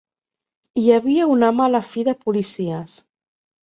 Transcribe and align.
Hi 0.85 0.87
havia 0.95 1.29
una 1.35 1.51
mala 1.59 1.85
fi 1.93 2.09
de 2.11 2.19
policies. 2.27 3.01